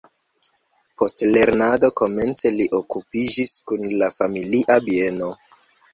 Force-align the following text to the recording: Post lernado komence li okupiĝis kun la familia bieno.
Post 1.01 1.23
lernado 1.35 1.91
komence 2.01 2.53
li 2.55 2.67
okupiĝis 2.79 3.55
kun 3.69 3.87
la 4.03 4.11
familia 4.19 4.79
bieno. 4.89 5.29